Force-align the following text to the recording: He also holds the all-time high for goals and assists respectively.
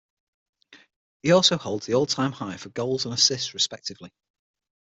He 1.21 1.31
also 1.31 1.57
holds 1.57 1.85
the 1.85 1.93
all-time 1.93 2.31
high 2.31 2.57
for 2.57 2.69
goals 2.69 3.05
and 3.05 3.13
assists 3.13 3.53
respectively. 3.53 4.11